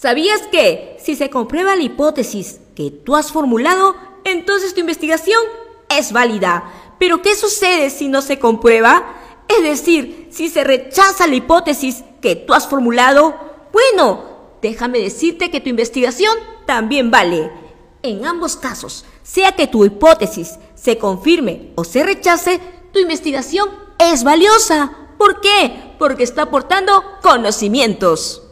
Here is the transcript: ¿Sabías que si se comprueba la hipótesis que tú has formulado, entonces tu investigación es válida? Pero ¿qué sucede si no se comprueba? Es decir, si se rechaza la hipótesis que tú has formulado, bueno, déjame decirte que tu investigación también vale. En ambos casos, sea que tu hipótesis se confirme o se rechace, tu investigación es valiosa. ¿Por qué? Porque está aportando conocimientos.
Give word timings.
¿Sabías 0.00 0.40
que 0.50 0.96
si 0.98 1.14
se 1.14 1.28
comprueba 1.28 1.76
la 1.76 1.82
hipótesis 1.82 2.58
que 2.74 2.90
tú 2.90 3.16
has 3.16 3.32
formulado, 3.32 3.94
entonces 4.24 4.72
tu 4.72 4.80
investigación 4.80 5.38
es 5.90 6.12
válida? 6.12 6.72
Pero 6.98 7.20
¿qué 7.20 7.36
sucede 7.36 7.90
si 7.90 8.08
no 8.08 8.22
se 8.22 8.38
comprueba? 8.38 9.14
Es 9.46 9.62
decir, 9.62 10.28
si 10.30 10.48
se 10.48 10.64
rechaza 10.64 11.26
la 11.26 11.34
hipótesis 11.34 12.02
que 12.22 12.34
tú 12.34 12.54
has 12.54 12.66
formulado, 12.66 13.34
bueno, 13.74 14.24
déjame 14.62 15.00
decirte 15.00 15.50
que 15.50 15.60
tu 15.60 15.68
investigación 15.68 16.34
también 16.64 17.10
vale. 17.10 17.50
En 18.02 18.24
ambos 18.24 18.56
casos, 18.56 19.04
sea 19.22 19.52
que 19.52 19.66
tu 19.66 19.84
hipótesis 19.84 20.58
se 20.76 20.96
confirme 20.96 21.72
o 21.74 21.84
se 21.84 22.04
rechace, 22.04 22.58
tu 22.94 23.00
investigación 23.00 23.68
es 23.98 24.24
valiosa. 24.24 24.96
¿Por 25.18 25.42
qué? 25.42 25.94
Porque 25.98 26.22
está 26.22 26.40
aportando 26.44 27.04
conocimientos. 27.20 28.44